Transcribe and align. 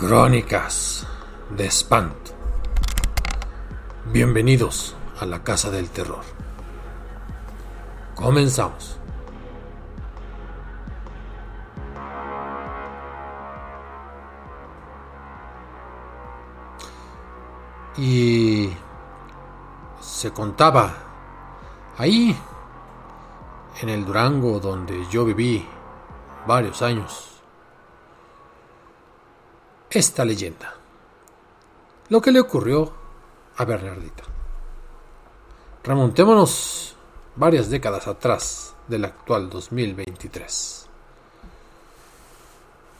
Crónicas 0.00 1.06
de 1.50 1.66
Espanto. 1.66 2.30
Bienvenidos 4.06 4.96
a 5.20 5.26
la 5.26 5.44
Casa 5.44 5.70
del 5.70 5.90
Terror. 5.90 6.22
Comenzamos. 8.14 8.98
Y 17.98 18.70
se 20.00 20.32
contaba 20.32 20.94
ahí, 21.98 22.34
en 23.82 23.90
el 23.90 24.06
Durango 24.06 24.60
donde 24.60 25.06
yo 25.10 25.26
viví 25.26 25.68
varios 26.46 26.80
años, 26.80 27.29
esta 29.90 30.24
leyenda. 30.24 30.74
Lo 32.08 32.20
que 32.20 32.30
le 32.30 32.40
ocurrió 32.40 32.92
a 33.56 33.64
Bernardita. 33.64 34.22
Remontémonos 35.82 36.94
varias 37.36 37.70
décadas 37.70 38.06
atrás 38.06 38.74
del 38.86 39.04
actual 39.04 39.50
2023. 39.50 40.86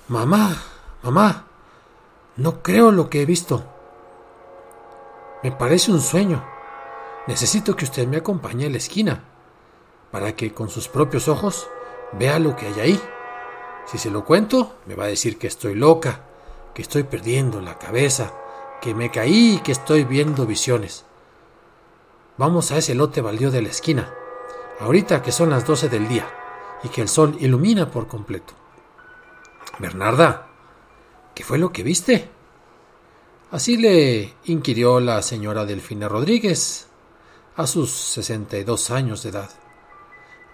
Mamá, 0.08 0.56
mamá, 1.02 1.44
no 2.36 2.62
creo 2.62 2.90
lo 2.90 3.08
que 3.08 3.22
he 3.22 3.26
visto. 3.26 3.64
Me 5.42 5.52
parece 5.52 5.92
un 5.92 6.00
sueño. 6.00 6.44
Necesito 7.26 7.76
que 7.76 7.84
usted 7.84 8.06
me 8.08 8.16
acompañe 8.16 8.66
a 8.66 8.70
la 8.70 8.78
esquina 8.78 9.24
para 10.10 10.34
que 10.34 10.52
con 10.52 10.68
sus 10.68 10.88
propios 10.88 11.28
ojos 11.28 11.68
vea 12.12 12.38
lo 12.38 12.56
que 12.56 12.66
hay 12.66 12.80
ahí. 12.80 13.00
Si 13.86 13.98
se 13.98 14.10
lo 14.10 14.24
cuento, 14.24 14.76
me 14.86 14.94
va 14.94 15.04
a 15.04 15.08
decir 15.08 15.38
que 15.38 15.46
estoy 15.46 15.74
loca, 15.74 16.29
que 16.74 16.82
estoy 16.82 17.04
perdiendo 17.04 17.60
la 17.60 17.78
cabeza, 17.78 18.32
que 18.80 18.94
me 18.94 19.10
caí 19.10 19.56
y 19.56 19.60
que 19.60 19.72
estoy 19.72 20.04
viendo 20.04 20.46
visiones. 20.46 21.04
Vamos 22.38 22.72
a 22.72 22.78
ese 22.78 22.94
lote 22.94 23.20
baldío 23.20 23.50
de 23.50 23.62
la 23.62 23.68
esquina, 23.68 24.12
ahorita 24.78 25.22
que 25.22 25.32
son 25.32 25.50
las 25.50 25.66
doce 25.66 25.88
del 25.88 26.08
día 26.08 26.26
y 26.82 26.88
que 26.88 27.02
el 27.02 27.08
sol 27.08 27.36
ilumina 27.40 27.90
por 27.90 28.06
completo. 28.06 28.54
Bernarda, 29.78 30.48
¿qué 31.34 31.44
fue 31.44 31.58
lo 31.58 31.72
que 31.72 31.82
viste? 31.82 32.30
Así 33.50 33.76
le 33.76 34.34
inquirió 34.44 35.00
la 35.00 35.20
señora 35.22 35.64
Delfina 35.64 36.08
Rodríguez, 36.08 36.88
a 37.56 37.66
sus 37.66 37.90
sesenta 37.90 38.56
y 38.56 38.64
dos 38.64 38.90
años 38.90 39.22
de 39.22 39.30
edad. 39.30 39.50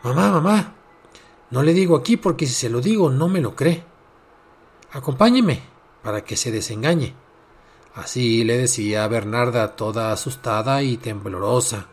Mamá, 0.02 0.30
mamá, 0.30 0.74
no 1.50 1.62
le 1.62 1.72
digo 1.72 1.96
aquí 1.96 2.16
porque 2.16 2.46
si 2.46 2.54
se 2.54 2.70
lo 2.70 2.80
digo 2.80 3.10
no 3.10 3.28
me 3.28 3.40
lo 3.40 3.54
cree. 3.54 3.84
Acompáñeme 4.92 5.75
para 6.06 6.22
que 6.22 6.36
se 6.36 6.52
desengañe. 6.52 7.14
Así 7.96 8.44
le 8.44 8.58
decía 8.58 9.08
Bernarda 9.08 9.74
toda 9.74 10.12
asustada 10.12 10.80
y 10.84 10.98
temblorosa. 10.98 11.88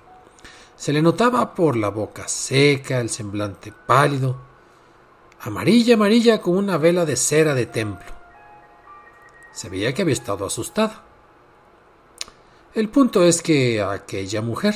Se 0.76 0.94
le 0.94 1.02
notaba 1.02 1.56
por 1.56 1.76
la 1.76 1.90
boca 1.90 2.28
seca, 2.28 3.00
el 3.00 3.10
semblante 3.10 3.74
pálido, 3.88 4.38
amarilla, 5.40 5.96
amarilla 5.96 6.42
como 6.42 6.60
una 6.60 6.78
vela 6.78 7.06
de 7.06 7.16
cera 7.16 7.56
de 7.56 7.66
templo. 7.66 8.06
Se 9.52 9.68
veía 9.68 9.96
que 9.96 10.04
había 10.04 10.14
estado 10.14 10.46
asustada. 10.46 11.02
El 12.76 12.90
punto 12.90 13.24
es 13.24 13.42
que 13.42 13.82
aquella 13.82 14.44
mujer, 14.44 14.76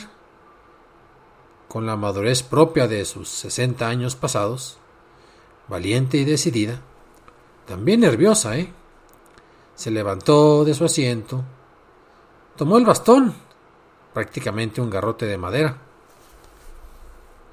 con 1.67 1.85
la 1.85 1.95
madurez 1.95 2.41
propia 2.41 2.87
de 2.87 3.05
sus 3.05 3.29
sesenta 3.29 3.87
años 3.87 4.15
pasados, 4.15 4.79
valiente 5.67 6.17
y 6.17 6.25
decidida, 6.25 6.81
también 7.67 7.99
nerviosa, 7.99 8.57
¿eh? 8.57 8.73
Se 9.77 9.91
levantó 9.91 10.65
de 10.65 10.73
su 10.73 10.85
asiento, 10.85 11.43
tomó 12.55 12.79
el 12.79 12.85
bastón, 12.85 13.31
prácticamente 14.11 14.81
un 14.81 14.89
garrote 14.89 15.27
de 15.27 15.37
madera, 15.37 15.77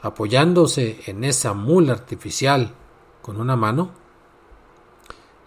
apoyándose 0.01 1.03
en 1.05 1.23
esa 1.23 1.53
mula 1.53 1.93
artificial 1.93 2.73
con 3.21 3.39
una 3.39 3.57
mano, 3.57 3.91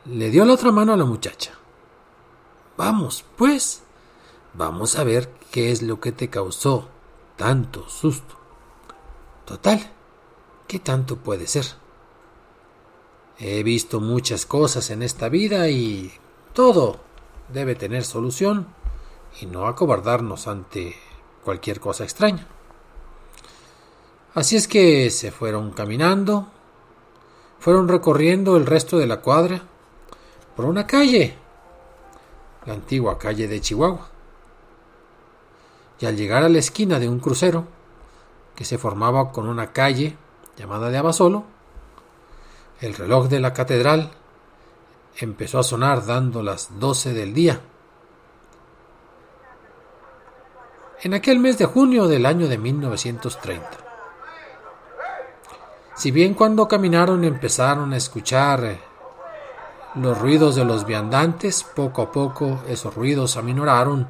le 0.06 0.30
dio 0.30 0.46
la 0.46 0.54
otra 0.54 0.72
mano 0.72 0.94
a 0.94 0.98
la 0.98 1.06
muchacha. 1.06 1.54
Vamos, 2.78 3.26
pues, 3.36 3.82
vamos 4.54 5.00
a 5.00 5.04
ver 5.04 5.34
qué 5.52 5.72
es 5.72 5.82
lo 5.82 6.00
que 6.00 6.12
te 6.12 6.30
causó 6.30 6.90
tanto 7.38 7.90
susto. 7.90 8.36
Total, 9.46 9.82
¿qué 10.68 10.78
tanto 10.78 11.18
puede 11.18 11.48
ser? 11.48 11.66
He 13.40 13.64
visto 13.64 14.00
muchas 14.00 14.46
cosas 14.46 14.92
en 14.92 15.02
esta 15.02 15.28
vida 15.28 15.70
y 15.70 16.14
todo 16.58 16.98
debe 17.54 17.76
tener 17.76 18.04
solución 18.04 18.66
y 19.40 19.46
no 19.46 19.68
acobardarnos 19.68 20.48
ante 20.48 20.96
cualquier 21.46 21.80
cosa 21.80 22.04
extraña. 22.04 22.48
Así 24.34 24.56
es 24.56 24.68
que 24.68 25.12
se 25.12 25.30
fueron 25.30 25.70
caminando, 25.70 26.48
fueron 27.60 27.88
recorriendo 27.88 28.58
el 28.58 28.66
resto 28.66 28.98
de 28.98 29.06
la 29.06 29.22
cuadra 29.22 29.62
por 30.56 30.66
una 30.66 30.88
calle 30.88 31.38
la 32.66 32.74
antigua 32.74 33.20
calle 33.20 33.48
de 33.48 33.62
Chihuahua. 33.62 34.08
Y 36.00 36.08
al 36.08 36.18
llegar 36.18 36.42
a 36.44 36.50
la 36.50 36.58
esquina 36.58 36.98
de 36.98 37.08
un 37.08 37.20
crucero, 37.20 37.66
que 38.56 38.66
se 38.66 38.80
formaba 38.80 39.32
con 39.32 39.48
una 39.48 39.74
calle 39.74 40.18
llamada 40.58 40.90
de 40.90 40.98
Abasolo, 40.98 41.44
el 42.82 42.96
reloj 42.96 43.28
de 43.28 43.42
la 43.42 43.54
catedral 43.54 44.10
empezó 45.18 45.60
a 45.60 45.64
sonar 45.64 46.06
dando 46.06 46.44
las 46.44 46.80
doce 46.80 47.14
del 47.14 47.34
día. 47.34 47.60
En 51.02 51.14
aquel 51.14 51.40
mes 51.40 51.58
de 51.58 51.66
junio 51.66 52.08
del 52.08 52.26
año 52.26 52.48
de 52.48 52.58
1930. 52.58 53.70
Si 55.96 56.12
bien 56.12 56.34
cuando 56.34 56.68
caminaron 56.68 57.24
empezaron 57.24 57.94
a 57.94 57.98
escuchar 57.98 58.78
los 59.96 60.18
ruidos 60.20 60.56
de 60.56 60.66
los 60.66 60.86
viandantes, 60.86 61.64
poco 61.64 62.04
a 62.04 62.12
poco 62.12 62.62
esos 62.68 62.94
ruidos 62.94 63.38
aminoraron 63.38 64.08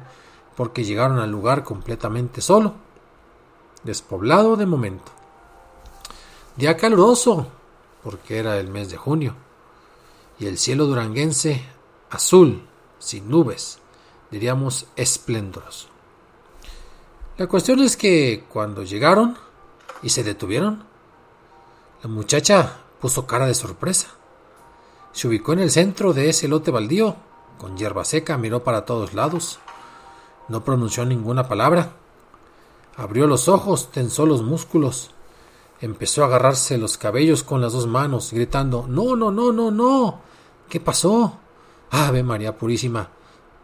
porque 0.54 0.84
llegaron 0.84 1.18
al 1.18 1.30
lugar 1.30 1.62
completamente 1.62 2.40
solo, 2.40 2.74
despoblado 3.84 4.56
de 4.56 4.66
momento. 4.66 5.12
Día 6.56 6.76
caluroso, 6.76 7.46
porque 8.02 8.38
era 8.38 8.58
el 8.58 8.68
mes 8.68 8.90
de 8.90 8.96
junio, 8.96 9.34
y 10.38 10.46
el 10.46 10.58
cielo 10.58 10.86
duranguense 10.86 11.64
azul, 12.10 12.62
sin 12.98 13.28
nubes, 13.28 13.78
diríamos 14.30 14.86
esplendoroso. 14.96 15.88
La 17.36 17.46
cuestión 17.46 17.80
es 17.80 17.96
que 17.96 18.44
cuando 18.48 18.82
llegaron 18.82 19.36
y 20.02 20.10
se 20.10 20.24
detuvieron, 20.24 20.84
la 22.02 22.08
muchacha 22.08 22.78
puso 23.00 23.26
cara 23.26 23.46
de 23.46 23.54
sorpresa. 23.54 24.08
Se 25.12 25.28
ubicó 25.28 25.52
en 25.52 25.60
el 25.60 25.70
centro 25.70 26.12
de 26.12 26.28
ese 26.28 26.48
lote 26.48 26.70
baldío, 26.70 27.16
con 27.58 27.76
hierba 27.76 28.04
seca, 28.04 28.38
miró 28.38 28.62
para 28.62 28.84
todos 28.84 29.14
lados. 29.14 29.58
No 30.48 30.64
pronunció 30.64 31.04
ninguna 31.04 31.48
palabra. 31.48 31.92
Abrió 32.96 33.26
los 33.26 33.48
ojos, 33.48 33.90
tensó 33.90 34.26
los 34.26 34.42
músculos. 34.42 35.10
Empezó 35.80 36.22
a 36.22 36.26
agarrarse 36.26 36.78
los 36.78 36.98
cabellos 36.98 37.42
con 37.42 37.60
las 37.60 37.72
dos 37.72 37.86
manos, 37.86 38.32
gritando 38.32 38.86
No, 38.88 39.14
no, 39.14 39.30
no, 39.30 39.52
no, 39.52 39.70
no. 39.70 40.27
¿Qué 40.68 40.80
pasó? 40.80 41.38
Ave 41.90 42.22
María 42.22 42.56
Purísima. 42.56 43.08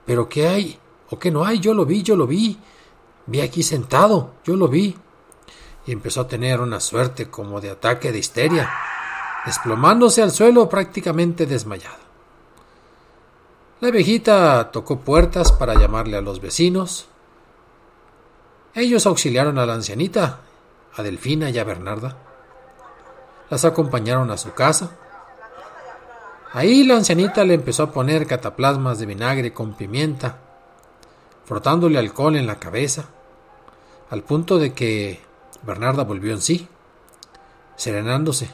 ¿Pero 0.07 0.29
qué 0.29 0.49
hay? 0.49 0.79
¿O 1.11 1.19
qué 1.19 1.31
no 1.31 1.45
hay? 1.45 1.61
Yo 1.61 1.75
lo 1.75 1.85
vi, 1.85 2.03
yo 2.03 2.17
lo 2.17 2.27
vi. 2.27 2.59
Vi 3.27 3.41
aquí 3.41 3.63
sentado, 3.63 4.35
yo 4.45 4.57
lo 4.57 4.69
vi. 4.69 4.97
Y 5.87 5.93
empezó 5.93 6.23
a 6.23 6.29
tener 6.29 6.61
una 6.61 6.81
suerte 6.81 7.31
como 7.31 7.61
de 7.61 7.71
ataque 7.71 8.13
de 8.13 8.19
histeria 8.19 8.71
desplomándose 9.45 10.23
al 10.23 10.31
suelo 10.31 10.69
prácticamente 10.69 11.47
desmayado. 11.47 12.03
La 13.81 13.91
viejita 13.91 14.71
tocó 14.71 15.01
puertas 15.01 15.53
para 15.53 15.75
llamarle 15.75 16.17
a 16.17 16.23
los 16.23 16.41
vecinos. 16.41 17.07
Ellos 18.75 19.07
auxiliaron 19.07 19.59
a 19.59 19.67
la 19.67 19.75
ancianita, 19.75 20.41
a 20.97 21.03
Delfina 21.03 21.51
y 21.51 21.59
a 21.59 21.65
Bernarda. 21.65 22.17
Las 23.51 23.65
acompañaron 23.65 24.31
a 24.31 24.39
su 24.39 24.55
casa. 24.55 24.97
Ahí 26.55 26.85
la 26.85 26.95
ancianita 26.95 27.45
le 27.45 27.55
empezó 27.55 27.83
a 27.83 27.91
poner 27.91 28.29
cataplasmas 28.29 29.01
de 29.01 29.07
vinagre 29.07 29.53
con 29.53 29.75
pimienta, 29.75 30.39
frotándole 31.45 31.99
alcohol 31.99 32.37
en 32.37 32.47
la 32.47 32.61
cabeza, 32.61 33.07
al 34.09 34.23
punto 34.23 34.59
de 34.59 34.73
que 34.73 35.19
Bernarda 35.65 36.05
volvió 36.05 36.33
en 36.33 36.41
sí, 36.41 36.69
serenándose. 37.75 38.51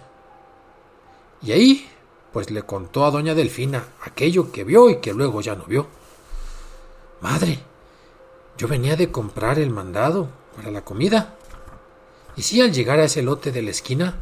Y 1.43 1.53
ahí, 1.53 1.91
pues 2.33 2.51
le 2.51 2.63
contó 2.63 3.05
a 3.05 3.11
doña 3.11 3.35
Delfina 3.35 3.89
aquello 4.01 4.51
que 4.51 4.65
vio 4.65 4.89
y 4.89 4.97
que 5.01 5.13
luego 5.13 5.43
ya 5.43 5.55
no 5.55 5.65
vio. 5.65 5.87
Madre, 7.21 7.59
yo 8.57 8.67
venía 8.67 8.97
de 8.97 9.13
comprar 9.13 9.59
el 9.59 9.69
mandado 9.69 10.31
para 10.57 10.71
la 10.71 10.87
comida. 10.87 11.35
Y 12.35 12.41
si 12.41 12.63
al 12.63 12.73
llegar 12.73 12.99
a 12.99 13.05
ese 13.05 13.21
lote 13.21 13.53
de 13.53 13.61
la 13.61 13.73
esquina, 13.73 14.15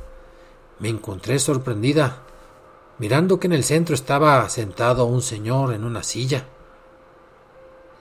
me 0.80 0.88
encontré 0.88 1.38
sorprendida 1.38 2.24
mirando 2.98 3.38
que 3.38 3.46
en 3.46 3.52
el 3.52 3.64
centro 3.64 3.94
estaba 3.94 4.48
sentado 4.48 5.04
un 5.06 5.22
señor 5.22 5.72
en 5.72 5.84
una 5.84 6.02
silla. 6.02 6.44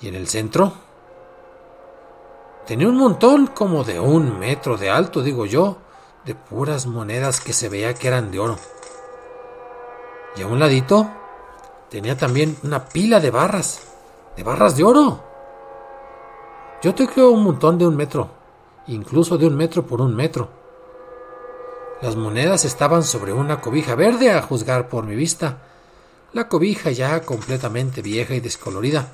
Y 0.02 0.08
en 0.08 0.16
el 0.16 0.28
centro 0.28 0.74
tenía 2.66 2.88
un 2.88 2.98
montón 2.98 3.48
como 3.48 3.84
de 3.84 4.00
un 4.00 4.38
metro 4.40 4.78
de 4.78 4.90
alto, 4.90 5.22
digo 5.22 5.46
yo, 5.46 5.78
de 6.26 6.36
puras 6.36 6.86
monedas 6.86 7.40
que 7.42 7.54
se 7.54 7.70
veía 7.70 7.94
que 7.94 8.08
eran 8.08 8.32
de 8.32 8.40
oro. 8.40 8.58
Y 10.36 10.42
a 10.42 10.48
un 10.48 10.60
ladito 10.60 11.10
tenía 11.90 12.18
también 12.18 12.58
una 12.64 12.86
pila 12.86 13.20
de 13.20 13.32
barras, 13.32 13.82
de 14.36 14.44
barras 14.44 14.76
de 14.76 14.84
oro. 14.84 15.24
Yo 16.84 16.94
te 16.94 17.08
creo 17.08 17.32
un 17.32 17.44
montón 17.44 17.78
de 17.78 17.88
un 17.88 17.96
metro, 17.96 18.30
incluso 18.88 19.38
de 19.38 19.48
un 19.48 19.56
metro 19.56 19.84
por 19.84 20.02
un 20.02 20.16
metro. 20.16 20.50
Las 22.02 22.16
monedas 22.16 22.64
estaban 22.64 23.04
sobre 23.04 23.34
una 23.34 23.60
cobija 23.60 23.96
verde 23.96 24.32
a 24.32 24.44
juzgar 24.44 24.88
por 24.88 25.06
mi 25.06 25.16
vista, 25.16 25.64
la 26.32 26.48
cobija 26.48 26.92
ya 26.92 27.22
completamente 27.24 28.04
vieja 28.04 28.36
y 28.36 28.40
descolorida, 28.40 29.10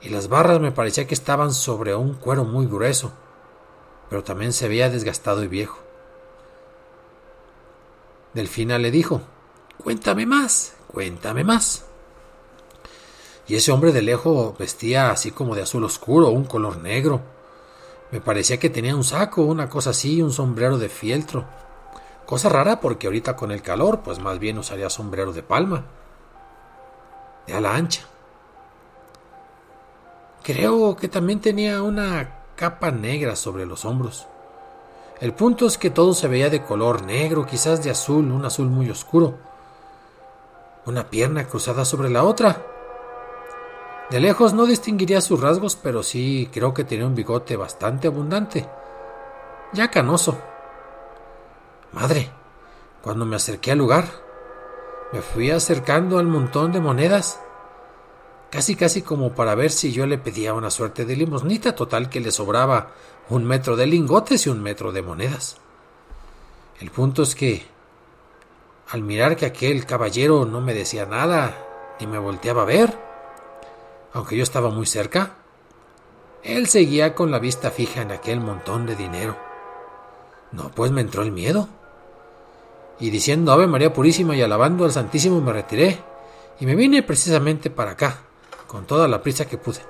y 0.00 0.10
las 0.10 0.28
barras 0.28 0.60
me 0.60 0.70
parecía 0.70 1.08
que 1.08 1.14
estaban 1.14 1.52
sobre 1.52 1.96
un 1.96 2.14
cuero 2.14 2.44
muy 2.44 2.66
grueso, 2.66 3.12
pero 4.08 4.22
también 4.22 4.52
se 4.52 4.68
veía 4.68 4.88
desgastado 4.88 5.42
y 5.42 5.48
viejo. 5.48 5.78
Delfina 8.34 8.78
le 8.78 8.92
dijo, 8.92 9.22
Cuéntame 9.82 10.26
más, 10.26 10.74
cuéntame 10.86 11.42
más. 11.42 11.86
Y 13.48 13.56
ese 13.56 13.72
hombre 13.72 13.90
de 13.90 14.02
lejos 14.02 14.56
vestía 14.56 15.10
así 15.10 15.32
como 15.32 15.56
de 15.56 15.62
azul 15.62 15.82
oscuro, 15.82 16.28
un 16.28 16.44
color 16.44 16.78
negro. 16.78 17.20
Me 18.12 18.20
parecía 18.20 18.60
que 18.60 18.70
tenía 18.70 18.94
un 18.94 19.02
saco, 19.02 19.42
una 19.42 19.68
cosa 19.68 19.90
así, 19.90 20.22
un 20.22 20.32
sombrero 20.32 20.78
de 20.78 20.88
fieltro. 20.88 21.46
Cosa 22.30 22.48
rara 22.48 22.78
porque 22.78 23.08
ahorita 23.08 23.34
con 23.34 23.50
el 23.50 23.60
calor, 23.60 24.02
pues 24.04 24.20
más 24.20 24.38
bien 24.38 24.56
usaría 24.56 24.88
sombrero 24.88 25.32
de 25.32 25.42
palma. 25.42 25.82
De 27.44 27.54
ala 27.54 27.74
ancha. 27.74 28.02
Creo 30.44 30.94
que 30.94 31.08
también 31.08 31.40
tenía 31.40 31.82
una 31.82 32.44
capa 32.54 32.92
negra 32.92 33.34
sobre 33.34 33.66
los 33.66 33.84
hombros. 33.84 34.28
El 35.20 35.34
punto 35.34 35.66
es 35.66 35.76
que 35.76 35.90
todo 35.90 36.14
se 36.14 36.28
veía 36.28 36.50
de 36.50 36.62
color 36.62 37.02
negro, 37.02 37.46
quizás 37.46 37.82
de 37.82 37.90
azul, 37.90 38.30
un 38.30 38.44
azul 38.44 38.68
muy 38.68 38.88
oscuro. 38.88 39.34
Una 40.86 41.10
pierna 41.10 41.48
cruzada 41.48 41.84
sobre 41.84 42.10
la 42.10 42.22
otra, 42.22 42.64
de 44.08 44.20
lejos 44.20 44.54
no 44.54 44.66
distinguiría 44.66 45.20
sus 45.20 45.40
rasgos, 45.40 45.74
pero 45.74 46.04
sí 46.04 46.48
creo 46.52 46.72
que 46.74 46.84
tenía 46.84 47.06
un 47.06 47.16
bigote 47.16 47.56
bastante 47.56 48.06
abundante, 48.06 48.68
ya 49.72 49.90
canoso. 49.90 50.49
Madre, 51.92 52.30
cuando 53.02 53.26
me 53.26 53.36
acerqué 53.36 53.72
al 53.72 53.78
lugar, 53.78 54.06
me 55.12 55.22
fui 55.22 55.50
acercando 55.50 56.18
al 56.18 56.26
montón 56.26 56.70
de 56.70 56.80
monedas, 56.80 57.40
casi 58.50 58.76
casi 58.76 59.02
como 59.02 59.34
para 59.34 59.54
ver 59.54 59.70
si 59.70 59.92
yo 59.92 60.06
le 60.06 60.18
pedía 60.18 60.54
una 60.54 60.70
suerte 60.70 61.04
de 61.04 61.16
limosnita 61.16 61.74
total 61.74 62.08
que 62.08 62.20
le 62.20 62.30
sobraba 62.30 62.92
un 63.28 63.44
metro 63.44 63.76
de 63.76 63.86
lingotes 63.86 64.46
y 64.46 64.50
un 64.50 64.62
metro 64.62 64.92
de 64.92 65.02
monedas. 65.02 65.56
El 66.80 66.90
punto 66.90 67.22
es 67.22 67.34
que, 67.34 67.66
al 68.88 69.02
mirar 69.02 69.36
que 69.36 69.46
aquel 69.46 69.84
caballero 69.86 70.44
no 70.44 70.60
me 70.60 70.74
decía 70.74 71.06
nada, 71.06 71.56
ni 71.98 72.06
me 72.06 72.18
volteaba 72.18 72.62
a 72.62 72.66
ver, 72.66 72.98
aunque 74.12 74.36
yo 74.36 74.42
estaba 74.42 74.70
muy 74.70 74.86
cerca. 74.86 75.36
Él 76.42 76.66
seguía 76.68 77.14
con 77.14 77.30
la 77.30 77.38
vista 77.38 77.70
fija 77.70 78.02
en 78.02 78.12
aquel 78.12 78.40
montón 78.40 78.86
de 78.86 78.96
dinero. 78.96 79.36
No, 80.52 80.70
pues 80.70 80.90
me 80.90 81.02
entró 81.02 81.22
el 81.22 81.32
miedo. 81.32 81.68
Y 83.00 83.10
diciendo 83.10 83.52
Ave 83.52 83.66
María 83.66 83.92
Purísima 83.92 84.36
y 84.36 84.42
alabando 84.42 84.84
al 84.84 84.92
Santísimo 84.92 85.40
me 85.40 85.52
retiré 85.52 85.98
y 86.60 86.66
me 86.66 86.74
vine 86.74 87.02
precisamente 87.02 87.70
para 87.70 87.92
acá, 87.92 88.18
con 88.66 88.86
toda 88.86 89.08
la 89.08 89.22
prisa 89.22 89.46
que 89.46 89.56
pude. 89.56 89.80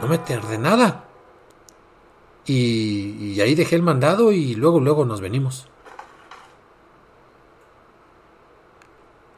No 0.00 0.06
me 0.06 0.18
tardé 0.18 0.58
nada. 0.58 1.06
Y, 2.44 3.32
y 3.34 3.40
ahí 3.40 3.54
dejé 3.54 3.76
el 3.76 3.82
mandado 3.82 4.32
y 4.32 4.54
luego, 4.54 4.80
luego 4.80 5.04
nos 5.04 5.20
venimos. 5.20 5.66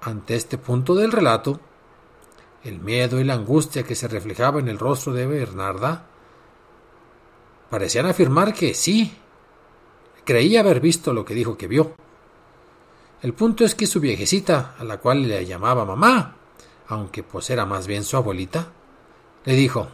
Ante 0.00 0.34
este 0.34 0.58
punto 0.58 0.96
del 0.96 1.12
relato, 1.12 1.60
el 2.64 2.80
miedo 2.80 3.20
y 3.20 3.24
la 3.24 3.34
angustia 3.34 3.84
que 3.84 3.94
se 3.94 4.08
reflejaba 4.08 4.60
en 4.60 4.68
el 4.68 4.78
rostro 4.78 5.12
de 5.12 5.26
Bernarda 5.26 6.06
parecían 7.70 8.06
afirmar 8.06 8.52
que 8.52 8.74
sí, 8.74 9.16
creía 10.24 10.60
haber 10.60 10.80
visto 10.80 11.12
lo 11.12 11.24
que 11.24 11.34
dijo 11.34 11.56
que 11.56 11.68
vio. 11.68 11.94
El 13.22 13.34
punto 13.34 13.64
es 13.64 13.74
que 13.74 13.86
su 13.86 14.00
viejecita, 14.00 14.74
a 14.78 14.84
la 14.84 14.98
cual 14.98 15.28
le 15.28 15.46
llamaba 15.46 15.84
mamá, 15.84 16.36
aunque 16.88 17.22
pues 17.22 17.50
era 17.50 17.64
más 17.66 17.86
bien 17.86 18.04
su 18.04 18.16
abuelita, 18.16 18.66
le 19.44 19.54
dijo, 19.54 19.88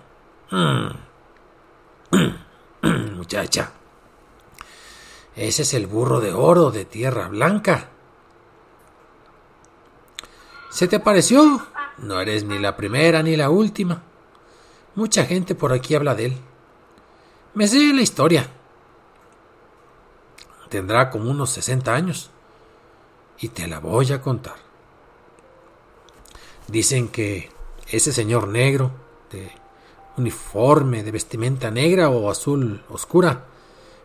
mm, 0.51 0.89
muchacha, 3.17 3.73
ese 5.37 5.63
es 5.63 5.75
el 5.75 5.87
burro 5.87 6.21
de 6.21 6.33
oro 6.33 6.71
de 6.71 6.85
tierra 6.85 7.29
blanca. 7.29 7.91
¿Se 10.71 10.89
te 10.89 11.01
pareció? 11.01 11.67
No 11.99 12.21
eres 12.21 12.45
ni 12.45 12.59
la 12.59 12.77
primera 12.77 13.23
ni 13.23 13.37
la 13.37 13.51
última. 13.51 14.03
Mucha 14.95 15.25
gente 15.25 15.55
por 15.55 15.73
aquí 15.73 15.95
habla 15.95 16.15
de 16.15 16.27
él. 16.27 16.37
Me 17.55 17.69
sé 17.69 17.93
la 17.93 18.03
historia. 18.03 18.51
Tendrá 20.69 21.11
como 21.11 21.31
unos 21.31 21.51
60 21.51 21.95
años. 21.95 22.31
Y 23.41 23.49
te 23.49 23.67
la 23.67 23.79
voy 23.79 24.13
a 24.13 24.21
contar. 24.21 24.57
Dicen 26.67 27.09
que 27.09 27.51
ese 27.87 28.13
señor 28.13 28.49
negro, 28.49 28.91
de 29.31 29.51
uniforme, 30.17 31.03
de 31.03 31.11
vestimenta 31.11 31.71
negra 31.71 32.11
o 32.11 32.31
azul 32.31 32.83
oscura, 32.91 33.47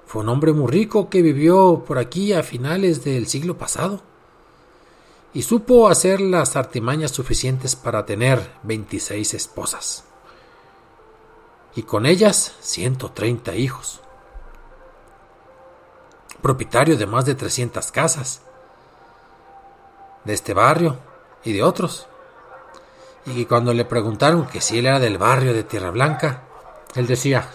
fue 0.05 0.21
un 0.21 0.29
hombre 0.29 0.53
muy 0.53 0.71
rico 0.71 1.09
que 1.09 1.21
vivió 1.21 1.83
por 1.85 1.97
aquí 1.97 2.33
a 2.33 2.43
finales 2.43 3.03
del 3.03 3.27
siglo 3.27 3.57
pasado 3.57 4.01
y 5.33 5.41
supo 5.41 5.89
hacer 5.89 6.21
las 6.21 6.55
artimañas 6.55 7.11
suficientes 7.11 7.75
para 7.75 8.05
tener 8.05 8.51
26 8.63 9.33
esposas 9.33 10.05
y 11.75 11.83
con 11.83 12.05
ellas 12.05 12.53
130 12.61 13.55
hijos. 13.55 14.02
Propietario 16.43 16.97
de 16.97 17.07
más 17.07 17.25
de 17.25 17.33
300 17.33 17.91
casas 17.91 18.41
de 20.25 20.33
este 20.33 20.53
barrio 20.53 20.97
y 21.43 21.53
de 21.53 21.63
otros. 21.63 22.07
Y 23.25 23.45
cuando 23.45 23.73
le 23.73 23.85
preguntaron 23.85 24.45
que 24.47 24.59
si 24.59 24.79
él 24.79 24.85
era 24.85 24.99
del 24.99 25.17
barrio 25.17 25.53
de 25.53 25.63
Tierra 25.63 25.91
Blanca, 25.91 26.43
él 26.95 27.07
decía, 27.07 27.49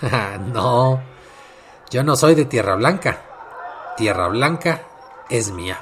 no, 0.52 1.02
yo 1.90 2.02
no 2.02 2.16
soy 2.16 2.34
de 2.34 2.46
Tierra 2.46 2.76
Blanca, 2.76 3.22
Tierra 3.96 4.28
Blanca 4.28 4.82
es 5.28 5.50
mía. 5.50 5.78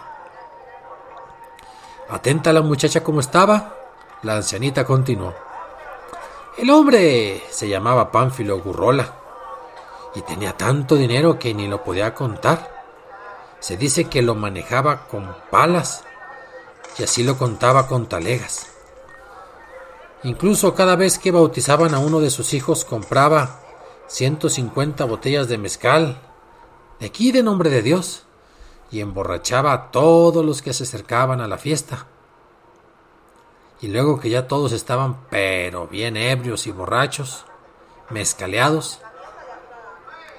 Atenta 2.09 2.51
a 2.51 2.53
la 2.53 2.63
muchacha 2.63 3.05
como 3.05 3.21
estaba, 3.21 3.75
la 4.23 4.37
ancianita 4.37 4.85
continuó. 4.85 5.33
El 6.59 6.71
hombre 6.71 7.43
se 7.51 7.69
llamaba 7.69 8.11
Pánfilo 8.11 8.59
Gurrola 8.61 9.13
y 10.15 10.23
tenía 10.23 10.57
tanto 10.57 10.97
dinero 10.97 11.39
que 11.39 11.55
ni 11.55 11.69
lo 11.69 11.85
podía 11.85 12.15
contar. 12.15 12.76
Se 13.61 13.77
dice 13.77 14.05
que 14.05 14.23
lo 14.23 14.35
manejaba 14.35 15.09
con 15.09 15.35
palas 15.51 16.05
y 16.99 17.03
así 17.03 17.23
lo 17.23 17.37
contaba 17.39 17.87
con 17.87 18.07
talegas. 18.07 18.69
Incluso 20.23 20.75
cada 20.75 20.97
vez 20.97 21.19
que 21.19 21.31
bautizaban 21.31 21.95
a 21.95 21.99
uno 21.99 22.21
de 22.21 22.31
sus 22.31 22.55
hijos 22.55 22.85
compraba 22.85 23.61
150 24.09 25.05
botellas 25.05 25.49
de 25.49 25.59
mezcal, 25.59 26.21
de 27.01 27.07
aquí 27.07 27.33
de 27.33 27.43
nombre 27.43 27.71
de 27.71 27.83
Dios, 27.83 28.25
y 28.91 29.01
emborrachaba 29.01 29.73
a 29.73 29.91
todos 29.91 30.45
los 30.45 30.63
que 30.63 30.73
se 30.73 30.85
acercaban 30.85 31.41
a 31.41 31.49
la 31.49 31.59
fiesta. 31.59 32.07
Y 33.81 33.89
luego 33.89 34.21
que 34.21 34.31
ya 34.31 34.49
todos 34.49 34.73
estaban 34.73 35.29
pero 35.29 35.87
bien 35.87 36.17
ebrios 36.17 36.67
y 36.67 36.73
borrachos, 36.73 37.45
mezcaleados, 38.11 39.01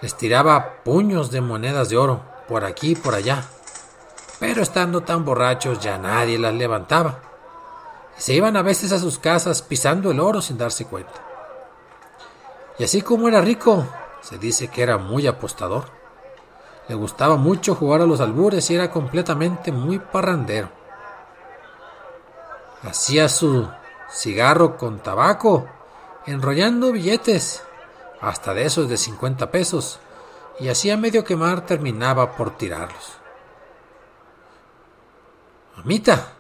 les 0.02 0.16
tiraba 0.16 0.84
puños 0.84 1.32
de 1.32 1.42
monedas 1.42 1.90
de 1.90 1.98
oro 1.98 2.37
por 2.48 2.66
aquí 2.66 2.92
y 2.92 2.96
por 2.96 3.14
allá. 3.14 3.44
Pero 4.40 4.62
estando 4.62 5.02
tan 5.02 5.26
borrachos 5.26 5.80
ya 5.80 5.98
nadie 5.98 6.38
las 6.38 6.54
levantaba. 6.54 7.20
Y 8.18 8.22
se 8.22 8.34
iban 8.34 8.56
a 8.58 8.62
veces 8.62 8.92
a 8.92 9.00
sus 9.00 9.20
casas 9.20 9.62
pisando 9.62 10.12
el 10.12 10.20
oro 10.20 10.42
sin 10.42 10.58
darse 10.58 10.86
cuenta. 10.86 11.24
Y 12.80 12.84
así 12.84 13.02
como 13.02 13.28
era 13.28 13.42
rico, 13.42 13.88
se 14.22 14.38
dice 14.38 14.68
que 14.68 14.84
era 14.84 14.98
muy 14.98 15.26
apostador. 15.28 15.86
Le 16.88 16.96
gustaba 16.96 17.36
mucho 17.36 17.76
jugar 17.76 18.02
a 18.02 18.06
los 18.06 18.22
albures 18.22 18.70
y 18.70 18.76
era 18.76 18.92
completamente 18.92 19.72
muy 19.72 20.00
parrandero. 20.00 20.70
Hacía 22.84 23.28
su 23.28 23.68
cigarro 24.10 24.78
con 24.78 25.00
tabaco, 25.00 25.68
enrollando 26.26 26.92
billetes, 26.92 27.64
hasta 28.22 28.54
de 28.54 28.66
esos 28.66 28.88
de 28.88 28.98
50 28.98 29.52
pesos, 29.52 30.00
y 30.60 30.70
hacía 30.70 30.98
medio 30.98 31.24
quemar 31.24 31.66
terminaba 31.66 32.36
por 32.36 32.58
tirarlos. 32.58 33.14
Mamita, 35.78 36.34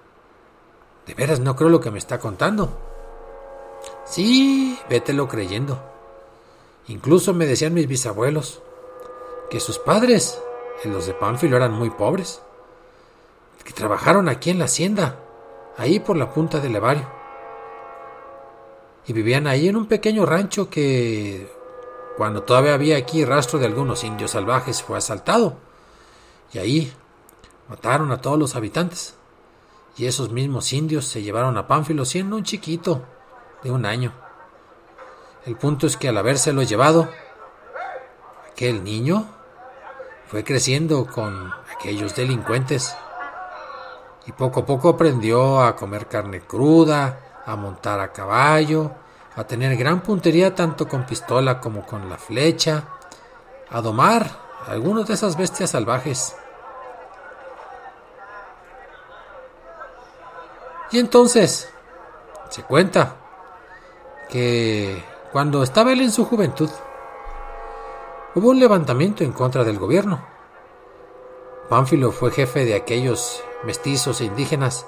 de 1.05 1.13
veras 1.13 1.39
no 1.39 1.55
creo 1.55 1.69
lo 1.69 1.79
que 1.79 1.91
me 1.91 1.99
está 1.99 2.19
contando. 2.19 2.77
Sí, 4.05 4.79
vételo 4.89 5.27
creyendo. 5.27 5.79
Incluso 6.87 7.33
me 7.33 7.45
decían 7.45 7.73
mis 7.73 7.87
bisabuelos 7.87 8.61
que 9.49 9.59
sus 9.59 9.77
padres, 9.77 10.41
los 10.83 11.05
de 11.05 11.13
Pánfilo, 11.13 11.57
eran 11.57 11.73
muy 11.73 11.89
pobres, 11.89 12.41
que 13.63 13.73
trabajaron 13.73 14.29
aquí 14.29 14.49
en 14.49 14.59
la 14.59 14.65
hacienda, 14.65 15.19
ahí 15.77 15.99
por 15.99 16.15
la 16.15 16.33
punta 16.33 16.59
del 16.59 16.73
Levario. 16.73 17.07
Y 19.05 19.13
vivían 19.13 19.47
ahí 19.47 19.67
en 19.67 19.75
un 19.75 19.85
pequeño 19.85 20.25
rancho 20.25 20.69
que, 20.69 21.49
cuando 22.17 22.41
todavía 22.41 22.73
había 22.73 22.97
aquí 22.97 23.23
rastro 23.23 23.59
de 23.59 23.67
algunos 23.67 24.03
indios 24.03 24.31
salvajes, 24.31 24.81
fue 24.81 24.97
asaltado. 24.97 25.57
Y 26.51 26.57
ahí 26.57 26.93
mataron 27.69 28.11
a 28.11 28.21
todos 28.21 28.39
los 28.39 28.55
habitantes. 28.55 29.15
Y 29.97 30.07
esos 30.07 30.31
mismos 30.31 30.73
indios 30.73 31.05
se 31.05 31.21
llevaron 31.21 31.57
a 31.57 31.67
Pánfilo 31.67 32.05
siendo 32.05 32.35
un 32.35 32.43
chiquito 32.43 33.03
de 33.63 33.69
un 33.69 33.85
año. 33.85 34.13
El 35.45 35.57
punto 35.57 35.85
es 35.85 35.95
que 35.95 36.09
al 36.09 36.17
habérselo 36.17 36.63
llevado, 36.63 37.07
aquel 38.51 38.83
niño 38.83 39.27
fue 40.25 40.43
creciendo 40.43 41.05
con 41.05 41.53
aquellos 41.71 42.15
delincuentes 42.15 42.95
y 44.25 44.31
poco 44.31 44.61
a 44.61 44.65
poco 44.65 44.89
aprendió 44.89 45.61
a 45.61 45.75
comer 45.75 46.07
carne 46.07 46.41
cruda, 46.41 47.41
a 47.45 47.55
montar 47.55 47.99
a 47.99 48.11
caballo, 48.11 48.91
a 49.37 49.45
tener 49.45 49.77
gran 49.77 50.01
puntería 50.01 50.55
tanto 50.55 50.87
con 50.87 51.05
pistola 51.05 51.61
como 51.61 51.85
con 51.85 52.09
la 52.09 52.17
flecha, 52.17 52.85
a 53.69 53.81
domar 53.81 54.27
a 54.65 54.71
algunos 54.71 55.07
de 55.07 55.13
esas 55.13 55.37
bestias 55.37 55.69
salvajes. 55.69 56.35
Y 60.91 60.99
entonces 60.99 61.69
se 62.49 62.63
cuenta 62.63 63.15
que 64.29 65.03
cuando 65.31 65.61
estaba 65.61 65.93
él 65.93 66.01
en 66.01 66.11
su 66.11 66.25
juventud, 66.25 66.69
hubo 68.33 68.49
un 68.49 68.59
levantamiento 68.59 69.23
en 69.23 69.33
contra 69.33 69.63
del 69.63 69.77
gobierno. 69.77 70.25
Pánfilo 71.69 72.11
fue 72.11 72.31
jefe 72.31 72.65
de 72.65 72.75
aquellos 72.75 73.43
mestizos 73.65 74.19
e 74.21 74.25
indígenas 74.25 74.87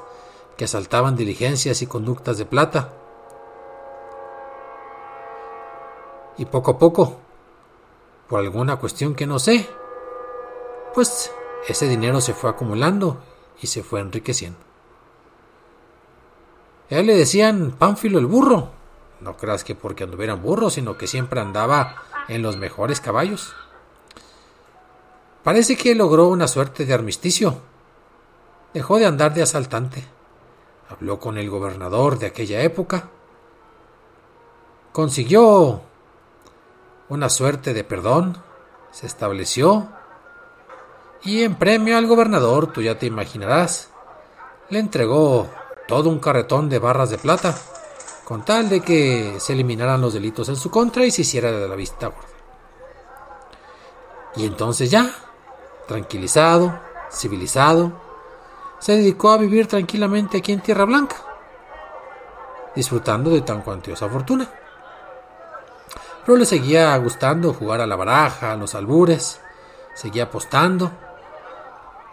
que 0.57 0.65
asaltaban 0.65 1.15
diligencias 1.15 1.81
y 1.83 1.87
conductas 1.87 2.37
de 2.39 2.45
plata. 2.45 2.93
Y 6.39 6.45
poco 6.45 6.71
a 6.71 6.79
poco, 6.79 7.17
por 8.29 8.39
alguna 8.39 8.77
cuestión 8.77 9.13
que 9.13 9.27
no 9.27 9.39
sé, 9.39 9.67
pues 10.93 11.31
ese 11.67 11.89
dinero 11.89 12.21
se 12.21 12.33
fue 12.33 12.49
acumulando 12.49 13.21
y 13.61 13.67
se 13.67 13.83
fue 13.83 13.99
enriqueciendo. 13.99 14.57
A 16.89 16.95
él 16.95 17.07
le 17.07 17.15
decían 17.15 17.75
Pánfilo 17.77 18.19
el 18.19 18.25
burro. 18.25 18.69
No 19.19 19.35
creas 19.35 19.65
que 19.65 19.75
porque 19.75 20.05
anduviera 20.05 20.33
burro, 20.35 20.69
sino 20.69 20.97
que 20.97 21.07
siempre 21.07 21.41
andaba 21.41 22.03
en 22.29 22.41
los 22.41 22.55
mejores 22.55 23.01
caballos. 23.01 23.53
Parece 25.43 25.75
que 25.75 25.93
logró 25.93 26.27
una 26.27 26.47
suerte 26.47 26.85
de 26.85 26.93
armisticio. 26.93 27.57
Dejó 28.73 28.97
de 28.97 29.07
andar 29.07 29.33
de 29.33 29.41
asaltante. 29.41 30.05
Habló 30.87 31.19
con 31.19 31.37
el 31.37 31.49
gobernador 31.49 32.17
de 32.17 32.27
aquella 32.27 32.61
época. 32.61 33.09
Consiguió 34.93 35.88
una 37.09 37.29
suerte 37.29 37.73
de 37.73 37.83
perdón. 37.83 38.37
Se 38.91 39.05
estableció. 39.05 39.89
Y 41.23 41.43
en 41.43 41.55
premio 41.55 41.97
al 41.97 42.07
gobernador, 42.07 42.71
tú 42.71 42.81
ya 42.81 42.97
te 42.97 43.05
imaginarás, 43.05 43.89
le 44.69 44.79
entregó 44.79 45.49
todo 45.87 46.09
un 46.09 46.19
carretón 46.19 46.69
de 46.69 46.79
barras 46.79 47.09
de 47.09 47.17
plata 47.17 47.55
con 48.29 48.45
tal 48.45 48.69
de 48.69 48.81
que 48.81 49.37
se 49.39 49.53
eliminaran 49.53 49.99
los 49.99 50.13
delitos 50.13 50.49
en 50.49 50.55
su 50.55 50.69
contra 50.69 51.03
y 51.03 51.09
se 51.09 51.23
hiciera 51.23 51.51
de 51.51 51.67
la 51.67 51.75
vista 51.75 52.07
gorda. 52.07 52.27
Y 54.35 54.45
entonces 54.45 54.91
ya, 54.91 55.09
tranquilizado, 55.87 56.79
civilizado, 57.11 57.91
se 58.77 58.97
dedicó 58.97 59.31
a 59.31 59.37
vivir 59.37 59.65
tranquilamente 59.65 60.37
aquí 60.37 60.51
en 60.51 60.61
Tierra 60.61 60.85
Blanca, 60.85 61.15
disfrutando 62.75 63.31
de 63.31 63.41
tan 63.41 63.63
cuantiosa 63.63 64.07
fortuna. 64.07 64.47
Pero 66.29 66.37
le 66.37 66.45
seguía 66.45 66.95
gustando 66.97 67.55
jugar 67.55 67.81
a 67.81 67.87
la 67.87 67.95
baraja, 67.95 68.51
a 68.51 68.55
los 68.55 68.75
albures, 68.75 69.41
seguía 69.95 70.25
apostando, 70.25 70.91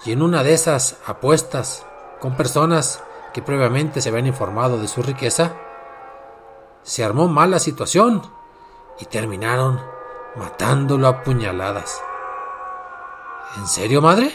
y 0.07 0.13
en 0.13 0.23
una 0.23 0.43
de 0.43 0.55
esas 0.55 0.97
apuestas 1.05 1.85
con 2.19 2.35
personas 2.35 3.05
que 3.35 3.43
previamente 3.43 4.01
se 4.01 4.09
habían 4.09 4.27
informado 4.27 4.81
de 4.81 4.89
su 4.89 5.03
riqueza, 5.03 5.53
se 6.83 7.05
armó 7.05 7.29
mal 7.29 7.51
la 7.51 7.59
situación 7.59 8.23
y 8.99 9.05
terminaron 9.05 9.83
matándolo 10.35 11.09
a 11.09 11.23
puñaladas. 11.23 12.01
¿En 13.59 13.67
serio, 13.67 14.01
madre? 14.01 14.33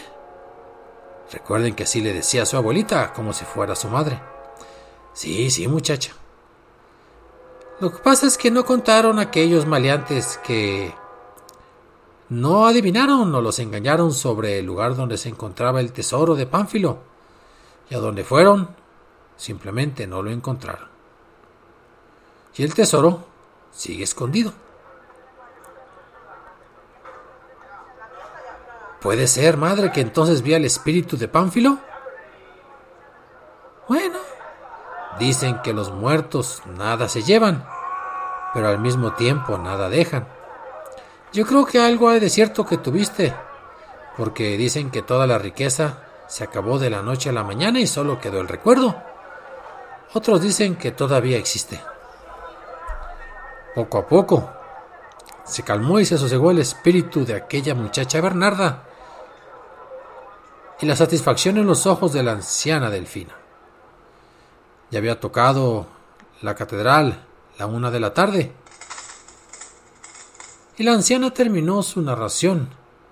Recuerden 1.32 1.74
que 1.74 1.86
así 1.86 2.02
le 2.02 2.14
decía 2.14 2.44
a 2.44 2.46
su 2.46 2.56
abuelita, 2.56 3.14
como 3.14 3.34
si 3.34 3.46
fuera 3.46 3.76
su 3.76 3.88
madre. 3.88 4.22
Sí, 5.14 5.50
sí, 5.50 5.68
muchacha. 5.68 6.14
Lo 7.82 7.92
que 7.92 7.98
pasa 7.98 8.28
es 8.28 8.38
que 8.38 8.50
no 8.50 8.64
contaron 8.64 9.20
aquellos 9.20 9.66
maleantes 9.66 10.38
que 10.38 10.96
no 12.30 12.66
adivinaron 12.66 13.36
o 13.36 13.42
los 13.42 13.60
engañaron 13.60 14.14
sobre 14.14 14.60
el 14.60 14.66
lugar 14.66 14.96
donde 14.96 15.18
se 15.18 15.28
encontraba 15.28 15.82
el 15.82 15.92
tesoro 15.92 16.36
de 16.36 16.46
Pánfilo. 16.46 17.00
Y 17.90 17.96
a 17.96 18.00
donde 18.00 18.24
fueron, 18.24 18.70
simplemente 19.36 20.08
no 20.08 20.22
lo 20.22 20.32
encontraron 20.32 20.92
y 22.58 22.64
el 22.64 22.74
tesoro 22.74 23.24
sigue 23.72 24.04
escondido. 24.04 24.54
¿Puede 29.02 29.26
ser, 29.26 29.58
madre, 29.58 29.92
que 29.92 30.02
entonces 30.02 30.44
vi 30.44 30.54
al 30.54 30.66
espíritu 30.66 31.18
de 31.18 31.28
Pánfilo? 31.28 31.80
Bueno, 33.88 34.20
dicen 35.20 35.62
que 35.62 35.74
los 35.74 35.92
muertos 35.92 36.62
nada 36.66 37.08
se 37.10 37.24
llevan, 37.24 37.66
pero 38.54 38.68
al 38.68 38.80
mismo 38.80 39.14
tiempo 39.14 39.58
nada 39.58 39.90
dejan. 39.90 40.28
Yo 41.34 41.46
creo 41.46 41.66
que 41.66 41.80
algo 41.80 42.10
hay 42.10 42.20
de 42.20 42.30
cierto 42.30 42.66
que 42.66 42.78
tuviste, 42.78 43.34
porque 44.18 44.58
dicen 44.58 44.92
que 44.92 45.02
toda 45.02 45.26
la 45.28 45.38
riqueza 45.38 46.04
se 46.28 46.44
acabó 46.44 46.80
de 46.80 46.90
la 46.90 47.02
noche 47.02 47.30
a 47.30 47.34
la 47.34 47.44
mañana 47.44 47.80
y 47.80 47.88
solo 47.88 48.20
quedó 48.20 48.42
el 48.42 48.48
recuerdo. 48.48 48.96
Otros 50.14 50.42
dicen 50.42 50.76
que 50.76 50.92
todavía 50.92 51.38
existe. 51.38 51.80
Poco 53.74 53.98
a 53.98 54.08
poco 54.08 54.50
se 55.46 55.64
calmó 55.64 56.00
y 56.00 56.06
se 56.06 56.18
sosegó 56.18 56.52
el 56.52 56.60
espíritu 56.60 57.26
de 57.26 57.36
aquella 57.36 57.74
muchacha 57.74 58.20
Bernarda 58.22 58.84
y 60.82 60.86
la 60.86 60.96
satisfacción 60.96 61.58
en 61.58 61.68
los 61.68 61.86
ojos 61.86 62.12
de 62.14 62.24
la 62.24 62.34
anciana 62.34 62.90
Delfina. 62.90 63.41
Ya 64.92 65.00
había 65.00 65.20
tocado 65.20 65.88
la 66.42 66.56
catedral 66.56 67.26
la 67.58 67.66
una 67.66 67.92
de 67.92 68.00
la 68.00 68.14
tarde 68.14 68.52
y 70.78 70.84
la 70.84 70.94
anciana 70.94 71.32
terminó 71.32 71.84
su 71.84 72.02
narración 72.02 72.70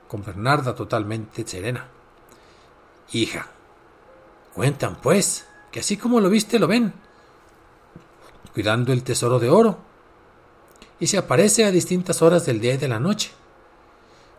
con 0.08 0.24
Bernarda 0.24 0.74
totalmente 0.74 1.48
serena. 1.48 1.88
Hija, 3.12 3.48
cuentan 4.54 4.98
pues 5.02 5.46
que 5.72 5.80
así 5.82 5.96
como 5.98 6.20
lo 6.20 6.30
viste 6.30 6.58
lo 6.58 6.68
ven, 6.68 6.94
cuidando 8.54 8.92
el 8.92 9.04
tesoro 9.04 9.40
de 9.40 9.50
oro 9.50 9.78
y 11.00 11.08
se 11.08 11.18
aparece 11.18 11.64
a 11.64 11.72
distintas 11.72 12.22
horas 12.22 12.46
del 12.46 12.60
día 12.60 12.74
y 12.74 12.78
de 12.78 12.88
la 12.88 13.00
noche. 13.00 13.32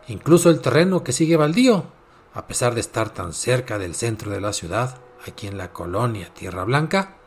Incluso 0.07 0.49
el 0.49 0.59
terreno 0.59 1.03
que 1.03 1.13
sigue 1.13 1.37
baldío, 1.37 1.85
a 2.33 2.47
pesar 2.47 2.75
de 2.75 2.81
estar 2.81 3.11
tan 3.11 3.33
cerca 3.33 3.77
del 3.77 3.95
centro 3.95 4.31
de 4.31 4.41
la 4.41 4.51
ciudad, 4.51 4.97
aquí 5.25 5.47
en 5.47 5.57
la 5.57 5.71
colonia 5.71 6.33
Tierra 6.33 6.65
Blanca, 6.65 7.17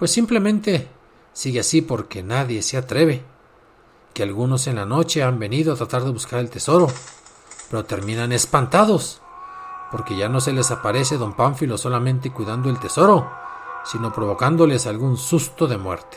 pues 0.00 0.12
simplemente 0.12 0.88
sigue 1.34 1.60
así 1.60 1.82
porque 1.82 2.22
nadie 2.22 2.62
se 2.62 2.78
atreve, 2.78 3.22
que 4.14 4.22
algunos 4.22 4.66
en 4.66 4.76
la 4.76 4.86
noche 4.86 5.22
han 5.22 5.38
venido 5.38 5.74
a 5.74 5.76
tratar 5.76 6.04
de 6.04 6.10
buscar 6.10 6.40
el 6.40 6.48
tesoro, 6.48 6.86
pero 7.68 7.84
terminan 7.84 8.32
espantados, 8.32 9.20
porque 9.90 10.16
ya 10.16 10.30
no 10.30 10.40
se 10.40 10.54
les 10.54 10.70
aparece 10.70 11.18
don 11.18 11.34
Pánfilo 11.34 11.76
solamente 11.76 12.32
cuidando 12.32 12.70
el 12.70 12.80
tesoro, 12.80 13.30
sino 13.84 14.10
provocándoles 14.10 14.86
algún 14.86 15.18
susto 15.18 15.66
de 15.66 15.76
muerte. 15.76 16.16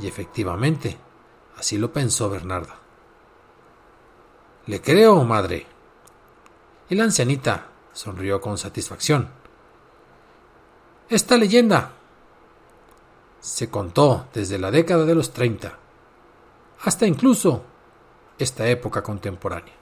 Y 0.00 0.08
efectivamente, 0.08 0.98
así 1.56 1.78
lo 1.78 1.92
pensó 1.92 2.28
Bernarda. 2.28 2.74
Le 4.66 4.80
creo, 4.80 5.22
madre. 5.22 5.64
Y 6.90 6.96
la 6.96 7.04
ancianita 7.04 7.68
sonrió 7.92 8.40
con 8.40 8.58
satisfacción. 8.58 9.41
Esta 11.12 11.36
leyenda 11.36 11.92
se 13.38 13.68
contó 13.68 14.28
desde 14.32 14.58
la 14.58 14.70
década 14.70 15.04
de 15.04 15.14
los 15.14 15.34
30 15.34 15.78
hasta 16.84 17.06
incluso 17.06 17.62
esta 18.38 18.66
época 18.66 19.02
contemporánea. 19.02 19.74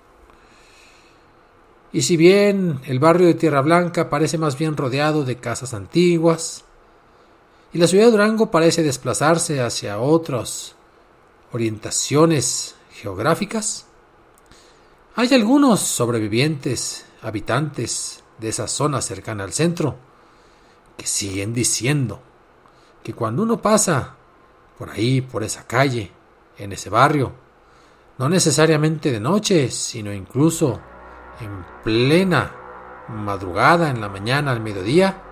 Y 1.93 2.03
si 2.03 2.17
bien 2.17 2.81
el 2.85 2.99
barrio 2.99 3.29
de 3.29 3.35
Tierra 3.35 3.61
Blanca 3.61 4.11
parece 4.11 4.39
más 4.39 4.59
bien 4.59 4.77
rodeado 4.77 5.25
de 5.25 5.37
casas 5.37 5.73
antiguas, 5.73 6.65
y 7.73 7.79
la 7.79 7.87
ciudad 7.87 8.07
de 8.07 8.11
Durango 8.11 8.51
parece 8.51 8.83
desplazarse 8.83 9.61
hacia 9.61 10.01
otras 10.01 10.75
orientaciones 11.53 12.75
geográficas, 12.91 13.87
hay 15.15 15.33
algunos 15.33 15.79
sobrevivientes, 15.79 17.07
habitantes 17.23 18.25
de 18.41 18.49
esa 18.49 18.67
zona 18.67 19.01
cercana 19.01 19.45
al 19.45 19.53
centro, 19.53 20.10
que 21.01 21.07
siguen 21.07 21.55
diciendo 21.55 22.21
que 23.03 23.15
cuando 23.15 23.43
uno 23.43 23.57
pasa 23.57 24.17
por 24.79 24.91
ahí, 24.91 25.23
por 25.23 25.43
esa 25.43 25.67
calle, 25.67 26.13
en 26.59 26.75
ese 26.75 26.91
barrio, 26.91 27.33
no 28.19 28.29
necesariamente 28.29 29.11
de 29.11 29.19
noche, 29.19 29.71
sino 29.71 30.13
incluso 30.13 30.79
en 31.41 31.65
plena 31.83 32.53
madrugada, 33.09 33.89
en 33.89 34.03
la 34.03 34.11
mañana, 34.11 34.51
al 34.51 34.61
mediodía, 34.61 35.23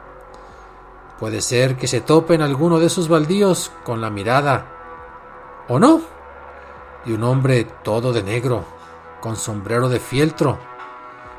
puede 1.21 1.43
ser 1.43 1.77
que 1.77 1.87
se 1.87 2.01
topen 2.01 2.41
alguno 2.41 2.79
de 2.79 2.87
esos 2.87 3.11
baldíos 3.11 3.71
con 3.85 4.01
la 4.01 4.09
mirada, 4.09 4.65
o 5.69 5.79
no, 5.79 6.01
de 7.05 7.13
un 7.13 7.25
hombre 7.25 7.65
todo 7.85 8.15
de 8.15 8.23
negro, 8.23 8.65
con 9.21 9.37
sombrero 9.37 9.91
de 9.91 10.01
fieltro, 10.01 10.59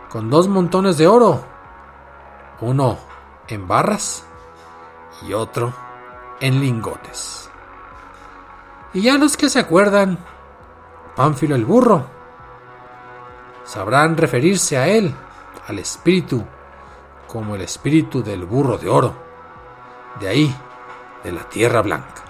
con 0.07 0.29
dos 0.29 0.47
montones 0.47 0.99
de 0.99 1.07
oro, 1.07 1.43
uno 2.61 3.08
en 3.49 3.67
barras 3.67 4.25
y 5.27 5.33
otro 5.33 5.73
en 6.39 6.59
lingotes. 6.59 7.49
Y 8.93 9.01
ya 9.01 9.17
los 9.17 9.35
que 9.35 9.49
se 9.49 9.59
acuerdan, 9.59 10.17
Pánfilo 11.15 11.55
el 11.55 11.65
burro, 11.65 12.05
sabrán 13.65 14.15
referirse 14.15 14.77
a 14.77 14.87
él, 14.87 15.13
al 15.67 15.79
espíritu, 15.79 16.43
como 17.27 17.55
el 17.55 17.61
espíritu 17.61 18.23
del 18.23 18.45
burro 18.45 18.77
de 18.77 18.89
oro, 18.89 19.13
de 20.19 20.27
ahí, 20.29 20.55
de 21.23 21.31
la 21.31 21.43
tierra 21.43 21.81
blanca. 21.81 22.23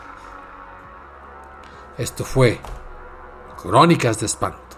Esto 1.98 2.26
fue 2.26 2.60
Crónicas 3.62 4.20
de 4.20 4.26
Espanto. 4.26 4.78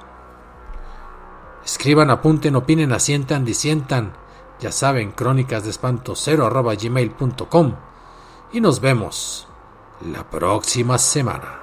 Escriban, 1.64 2.10
apunten, 2.10 2.56
opinen, 2.56 2.92
asientan, 2.92 3.46
disientan. 3.46 4.14
Ya 4.62 4.72
saben, 4.72 5.12
crónicas 5.12 5.64
de 5.64 5.72
espanto 5.72 6.16
0 6.16 6.46
arroba 6.46 6.76
gmail.com. 6.76 7.76
Y 8.54 8.62
nos 8.62 8.80
vemos 8.80 9.48
la 10.02 10.30
próxima 10.30 11.00
semana. 11.00 11.61